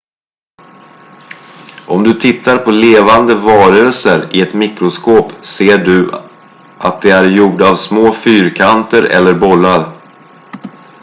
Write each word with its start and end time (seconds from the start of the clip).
om 1.87 2.03
du 2.03 2.13
tittar 2.13 2.57
på 2.57 2.71
levande 2.71 3.35
varelser 3.35 4.35
i 4.35 4.41
ett 4.41 4.53
mikroskop 4.53 5.45
ser 5.45 5.77
du 5.77 6.11
att 6.77 7.01
de 7.01 7.09
är 7.11 7.23
gjorda 7.29 7.69
av 7.71 7.75
små 7.75 8.13
fyrkanter 8.13 9.03
eller 9.03 9.33
bollar 9.33 9.91